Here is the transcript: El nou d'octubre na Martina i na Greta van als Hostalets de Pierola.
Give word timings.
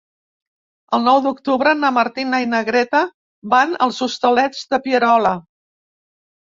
El 0.97 1.03
nou 1.07 1.19
d'octubre 1.25 1.75
na 1.83 1.93
Martina 1.99 2.39
i 2.47 2.49
na 2.55 2.63
Greta 2.71 3.05
van 3.55 3.77
als 3.89 4.01
Hostalets 4.09 4.69
de 4.75 4.83
Pierola. 4.89 5.41